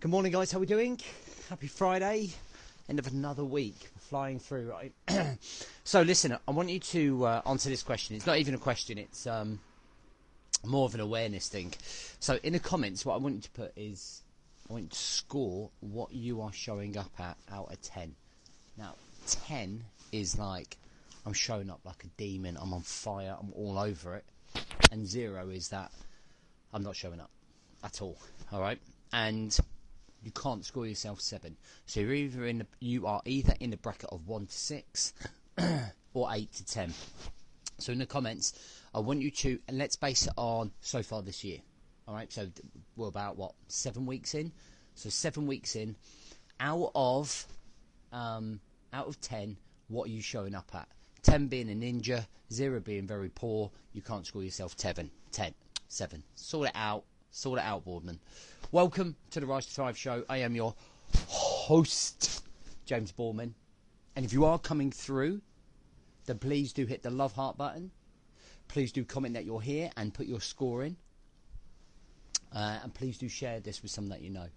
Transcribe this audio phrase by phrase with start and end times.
[0.00, 0.50] Good morning, guys.
[0.50, 0.98] How are we doing?
[1.50, 2.30] Happy Friday,
[2.88, 4.70] end of another week, flying through.
[4.70, 4.94] Right.
[5.84, 8.16] so, listen, I want you to uh, answer this question.
[8.16, 9.60] It's not even a question; it's um,
[10.64, 11.74] more of an awareness thing.
[12.18, 14.22] So, in the comments, what I want you to put is,
[14.70, 18.14] I want you to score what you are showing up at out of ten.
[18.78, 18.94] Now,
[19.26, 20.78] ten is like
[21.26, 22.56] I'm showing up like a demon.
[22.58, 23.36] I'm on fire.
[23.38, 24.24] I'm all over it.
[24.92, 25.92] And zero is that
[26.72, 27.30] I'm not showing up
[27.84, 28.16] at all.
[28.50, 28.78] All right,
[29.12, 29.58] and
[30.22, 31.56] you can't score yourself seven.
[31.86, 35.12] So you're either in the, you are either in the bracket of one to six
[36.14, 36.92] or eight to ten.
[37.78, 38.52] So in the comments,
[38.94, 41.58] I want you to and let's base it on so far this year.
[42.06, 42.48] All right, so
[42.96, 44.52] we're about what seven weeks in.
[44.94, 45.96] So seven weeks in,
[46.58, 47.46] out of
[48.12, 48.60] um,
[48.92, 49.56] out of ten,
[49.88, 50.88] what are you showing up at?
[51.22, 53.70] Ten being a ninja, zero being very poor.
[53.92, 55.10] You can't score yourself seven.
[55.32, 55.54] Ten,
[55.88, 56.22] seven.
[56.34, 57.04] Sort it out.
[57.32, 58.18] Sort it out, Boardman.
[58.72, 60.24] Welcome to the Rise to Thrive show.
[60.28, 60.74] I am your
[61.28, 62.42] host,
[62.86, 63.54] James Boardman.
[64.16, 65.40] And if you are coming through,
[66.26, 67.92] then please do hit the love heart button.
[68.66, 70.96] Please do comment that you're here and put your score in.
[72.52, 74.48] Uh, and please do share this with some that you know.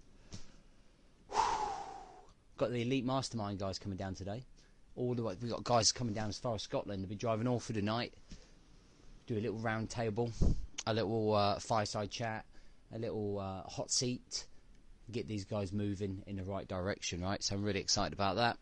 [2.58, 4.42] Got the Elite Mastermind guys coming down today.
[4.96, 7.02] All the way, we've got guys coming down as far as Scotland.
[7.02, 8.14] They'll be driving all through the night.
[9.28, 10.32] Do a little round table,
[10.88, 12.44] a little uh, fireside chat,
[12.92, 14.46] a little uh, hot seat.
[15.10, 17.42] Get these guys moving in the right direction, right?
[17.42, 18.56] So I'm really excited about that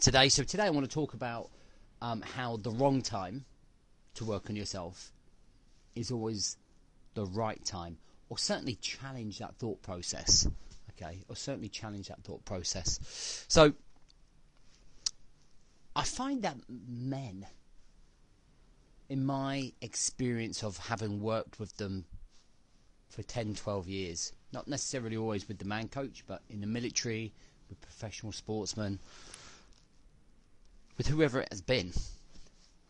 [0.00, 0.28] today.
[0.28, 1.50] So today I want to talk about
[2.00, 3.44] um, how the wrong time
[4.14, 5.12] to work on yourself
[5.94, 6.56] is always
[7.14, 10.46] the right time, or certainly challenge that thought process.
[10.90, 13.44] Okay, or certainly challenge that thought process.
[13.48, 13.72] So
[15.94, 17.46] I find that men,
[19.08, 22.04] in my experience of having worked with them
[23.18, 27.32] for 10, 12 years, not necessarily always with the man coach, but in the military,
[27.68, 29.00] with professional sportsmen,
[30.96, 31.92] with whoever it has been,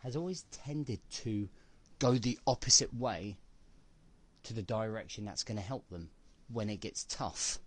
[0.01, 1.49] has always tended to
[1.99, 3.39] go the opposite way
[4.43, 6.11] to the direction that's going to help them
[6.53, 7.59] when it gets tough.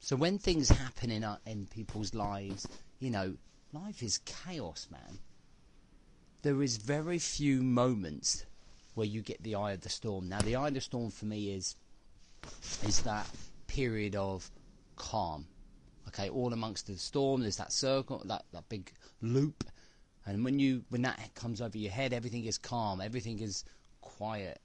[0.00, 2.66] So when things happen in our, in people's lives,
[2.98, 3.36] you know,
[3.72, 5.20] life is chaos, man.
[6.42, 8.46] There is very few moments
[8.98, 10.28] where you get the eye of the storm.
[10.28, 11.76] Now, the eye of the storm for me is
[12.84, 13.26] is that
[13.68, 14.50] period of
[14.96, 15.46] calm.
[16.08, 18.90] Okay, all amongst the storm, there's that circle, that, that big
[19.22, 19.62] loop,
[20.26, 23.64] and when you when that comes over your head, everything is calm, everything is
[24.00, 24.60] quiet.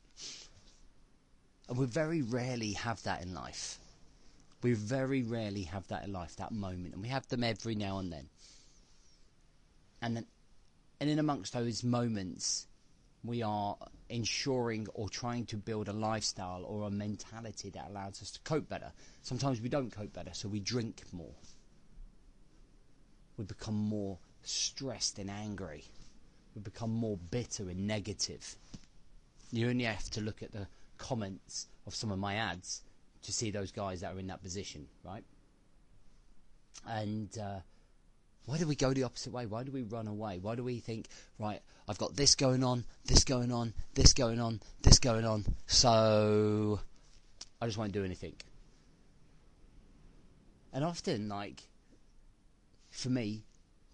[1.69, 3.77] And we very rarely have that in life.
[4.63, 7.99] We very rarely have that in life, that moment, and we have them every now
[7.99, 8.29] and then.
[10.01, 10.25] And then,
[10.99, 12.67] and in amongst those moments,
[13.23, 13.77] we are
[14.09, 18.67] ensuring or trying to build a lifestyle or a mentality that allows us to cope
[18.67, 18.91] better.
[19.21, 21.33] Sometimes we don't cope better, so we drink more.
[23.37, 25.85] We become more stressed and angry.
[26.55, 28.55] We become more bitter and negative.
[29.51, 30.67] You only have to look at the
[30.97, 32.81] comments of some of my ads
[33.23, 35.23] to see those guys that are in that position, right?
[36.85, 37.59] And uh,
[38.45, 39.45] why do we go the opposite way?
[39.45, 40.39] Why do we run away?
[40.41, 41.07] Why do we think,
[41.39, 45.45] right, I've got this going on, this going on, this going on, this going on,
[45.65, 46.79] so
[47.61, 48.35] I just won't do anything.
[50.73, 51.63] And often, like,
[52.89, 53.43] for me,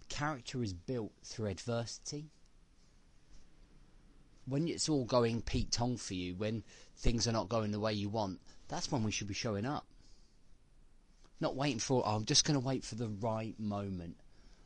[0.08, 2.30] character is built through adversity.
[4.46, 6.64] When it's all going Pete Tong for you, when
[6.96, 9.86] things are not going the way you want, that's when we should be showing up.
[11.38, 14.16] Not waiting for, oh, I'm just going to wait for the right moment.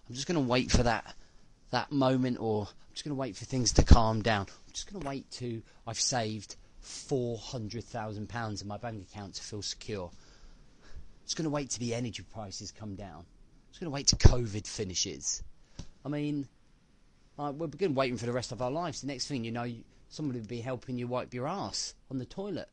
[0.09, 1.15] I'm just going to wait for that
[1.70, 4.42] that moment, or I'm just going to wait for things to calm down.
[4.42, 9.06] I'm just going to wait to I've saved four hundred thousand pounds in my bank
[9.10, 10.10] account to feel secure.
[10.12, 13.20] I'm just going to wait till the energy prices come down.
[13.20, 15.42] I'm just going to wait till COVID finishes.
[16.04, 16.47] I mean,
[17.38, 19.00] uh, we're going waiting for the rest of our lives.
[19.00, 19.66] The next thing you know,
[20.10, 22.69] somebody will be helping you wipe your ass on the toilet,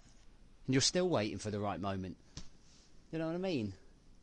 [0.67, 2.17] and you're still waiting for the right moment.
[3.11, 3.73] You know what I mean?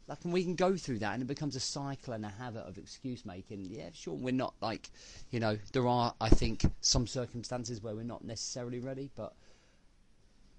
[0.09, 2.79] Like we can go through that and it becomes a cycle and a habit of
[2.79, 3.67] excuse making.
[3.71, 4.91] Yeah sure we're not like
[5.31, 9.35] you know there are i think some circumstances where we're not necessarily ready but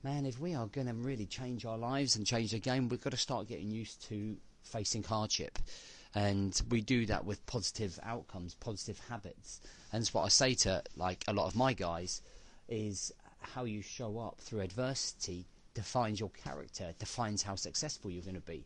[0.04, 3.01] man if we are going to really change our lives and change the game we've
[3.01, 5.60] got to start getting used to facing hardship.
[6.16, 9.62] And we do that with positive outcomes positive habits.
[9.92, 12.22] And that's what i say to like a lot of my guys
[12.68, 18.36] is how you show up through adversity defines your character defines how successful you're going
[18.36, 18.66] to be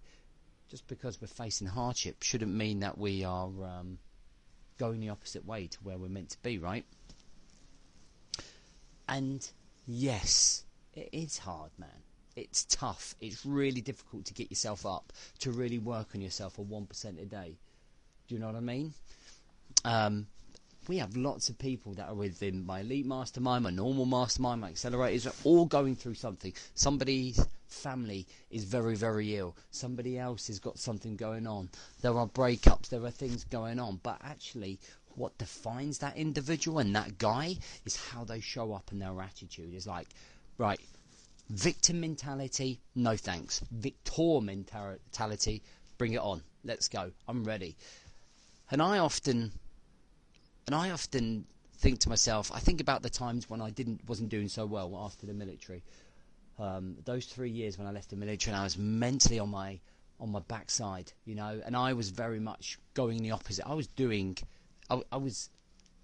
[0.73, 3.99] just because we're facing hardship shouldn't mean that we are um,
[4.79, 6.83] going the opposite way to where we're meant to be, right?
[9.07, 9.47] And
[9.85, 10.63] yes,
[10.95, 12.01] it is hard, man.
[12.35, 13.15] it's tough.
[13.21, 17.19] It's really difficult to get yourself up to really work on yourself for one percent
[17.19, 17.53] a day.
[18.27, 18.93] Do you know what I mean?
[19.85, 20.27] Um,
[20.89, 24.71] we have lots of people that are within my elite mastermind, my normal mastermind, my
[24.71, 26.53] accelerators are all going through something.
[26.73, 29.55] Somebody's family is very, very ill.
[29.71, 31.69] Somebody else has got something going on.
[32.01, 33.99] There are breakups, there are things going on.
[34.03, 34.79] But actually,
[35.15, 39.73] what defines that individual and that guy is how they show up and their attitude.
[39.73, 40.07] Is like,
[40.57, 40.79] right,
[41.49, 43.61] victim mentality, no thanks.
[43.71, 45.61] Victor mentality,
[45.97, 46.41] bring it on.
[46.63, 47.11] Let's go.
[47.27, 47.75] I'm ready.
[48.71, 49.51] And I often
[50.67, 51.45] and I often
[51.77, 54.97] think to myself, I think about the times when I didn't wasn't doing so well
[55.05, 55.83] after the military.
[56.59, 59.79] Um, those three years when I left the military, and I was mentally on my
[60.19, 63.67] on my backside, you know, and I was very much going the opposite.
[63.67, 64.37] I was doing,
[64.89, 65.49] I, I was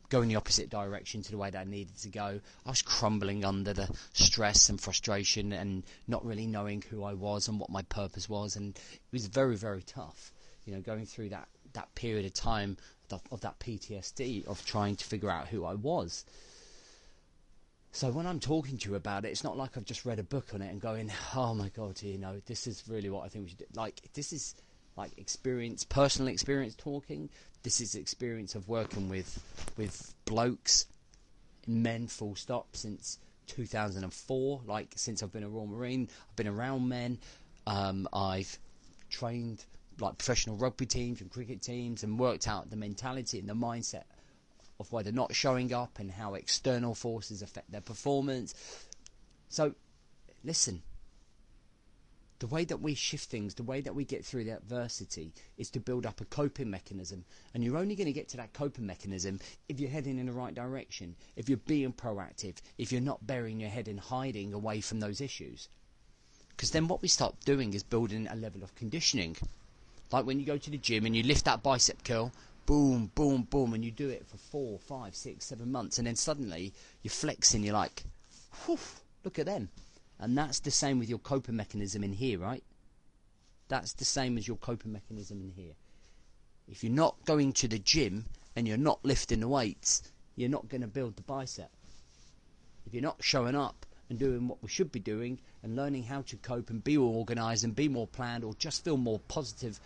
[0.09, 2.41] going the opposite direction to the way that I needed to go.
[2.65, 7.47] I was crumbling under the stress and frustration and not really knowing who I was
[7.47, 10.33] and what my purpose was, and it was very very tough,
[10.65, 11.47] you know, going through that
[11.79, 12.77] that period of time
[13.31, 16.25] of that PTSD of trying to figure out who I was.
[17.91, 20.23] So when I'm talking to you about it, it's not like I've just read a
[20.23, 23.29] book on it and going, "Oh my god, you know, this is really what I
[23.29, 24.55] think we should do." Like this is
[24.95, 27.29] like experience, personal experience talking.
[27.63, 29.41] This is experience of working with
[29.77, 30.85] with blokes,
[31.65, 33.17] men, full stop, since
[33.47, 34.61] 2004.
[34.67, 37.17] Like since I've been a Royal Marine, I've been around men.
[37.65, 38.59] Um, I've
[39.09, 39.65] trained
[40.01, 44.03] like professional rugby teams and cricket teams and worked out the mentality and the mindset
[44.79, 48.53] of why they're not showing up and how external forces affect their performance.
[49.49, 49.73] So,
[50.43, 50.81] listen,
[52.39, 55.69] the way that we shift things, the way that we get through the adversity is
[55.71, 57.25] to build up a coping mechanism.
[57.53, 60.31] And you're only going to get to that coping mechanism if you're heading in the
[60.31, 64.79] right direction, if you're being proactive, if you're not burying your head in hiding away
[64.79, 65.67] from those issues.
[66.49, 69.35] Because then what we start doing is building a level of conditioning.
[70.11, 72.31] Like when you go to the gym and you lift that bicep curl,
[72.65, 76.15] boom, boom, boom, and you do it for four, five, six, seven months, and then
[76.15, 76.73] suddenly
[77.03, 78.03] you're flexing, you're like,
[78.65, 78.77] whew,
[79.23, 79.69] look at them.
[80.19, 82.63] And that's the same with your coping mechanism in here, right?
[83.69, 85.73] That's the same as your coping mechanism in here.
[86.67, 88.25] If you're not going to the gym
[88.55, 90.03] and you're not lifting the weights,
[90.35, 91.71] you're not going to build the bicep.
[92.85, 96.21] If you're not showing up and doing what we should be doing and learning how
[96.23, 99.79] to cope and be more organised and be more planned or just feel more positive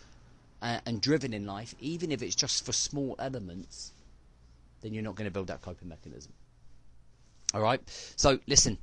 [0.63, 3.91] uh, and driven in life, even if it's just for small elements,
[4.81, 6.31] then you're not going to build that coping mechanism.
[7.53, 7.81] All right.
[8.15, 8.77] So listen,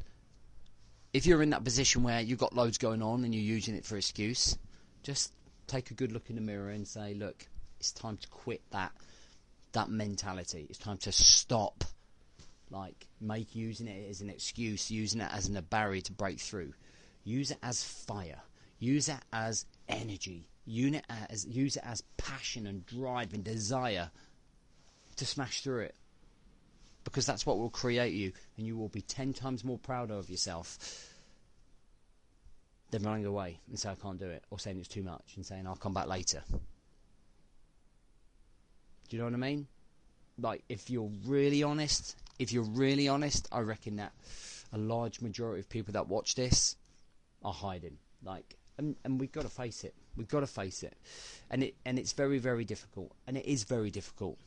[1.14, 3.86] if you're in that position where you've got loads going on and you're using it
[3.86, 4.58] for excuse,
[5.02, 5.32] just
[5.66, 7.46] take a good look in the mirror and say, look,
[7.80, 8.92] it's time to quit that
[9.72, 10.66] that mentality.
[10.68, 11.84] It's time to stop
[12.70, 16.74] like make using it as an excuse, using it as a barrier to break through.
[17.24, 18.40] Use it as fire.
[18.78, 23.44] Use it as energy use it uh, as use it as passion and drive and
[23.44, 24.11] desire
[25.17, 25.94] to smash through it.
[27.05, 30.31] Because that's what will create you and you will be 10 times more proud of
[30.31, 30.78] yourself
[32.90, 35.44] than running away and saying I can't do it or saying it's too much and
[35.44, 36.43] saying I'll come back later.
[36.50, 39.66] Do you know what I mean?
[40.38, 44.12] Like if you're really honest if you're really honest I reckon that
[44.73, 46.76] a large majority of people that watch this
[47.43, 47.96] are hiding.
[48.23, 49.94] Like and, and we've got to face it.
[50.16, 50.96] We've got to face it,
[51.50, 54.38] and it and it's very very difficult, and it is very difficult,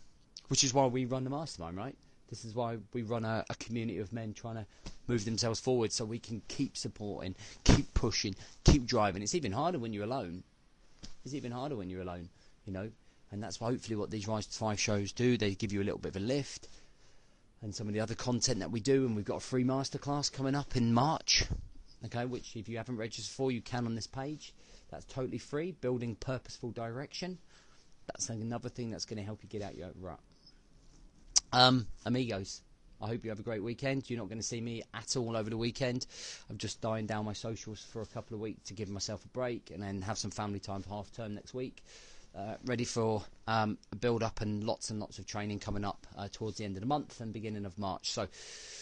[0.47, 1.95] which is why we run the mastermind, right?
[2.29, 4.65] This is why we run a, a community of men trying to
[5.07, 9.21] move themselves forward, so we can keep supporting, keep pushing, keep driving.
[9.21, 10.43] It's even harder when you're alone.
[11.23, 12.29] It's even harder when you're alone,
[12.65, 12.89] you know.
[13.31, 15.37] And that's hopefully what these Rise to Thrive shows do.
[15.37, 16.67] They give you a little bit of a lift,
[17.61, 19.05] and some of the other content that we do.
[19.05, 21.45] And we've got a free masterclass coming up in March
[22.05, 24.53] okay, which if you haven't registered for, you can on this page.
[24.89, 25.71] That's totally free.
[25.71, 27.37] Building purposeful direction.
[28.07, 30.19] That's another thing that's going to help you get out your rut.
[31.51, 32.61] Um, amigos,
[33.01, 34.09] I hope you have a great weekend.
[34.09, 36.07] You're not going to see me at all over the weekend.
[36.49, 39.27] I'm just dying down my socials for a couple of weeks to give myself a
[39.29, 41.83] break and then have some family time for half term next week.
[42.35, 46.07] Uh, ready for um, a build up and lots and lots of training coming up
[46.17, 48.09] uh, towards the end of the month and beginning of March.
[48.09, 48.27] So,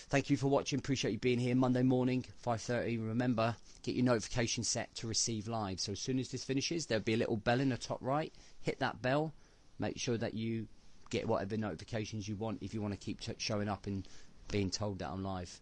[0.08, 0.80] thank you for watching.
[0.80, 3.06] Appreciate you being here Monday morning, 5:30.
[3.06, 3.54] Remember,
[3.84, 5.82] get your notification set to receive live.
[5.82, 8.34] So as soon as this finishes, there'll be a little bell in the top right.
[8.62, 9.34] Hit that bell.
[9.80, 10.68] Make sure that you
[11.10, 14.08] get whatever notifications you want if you want to keep showing up and
[14.50, 15.60] being told that I'm live.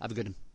[0.00, 0.47] Have a good one.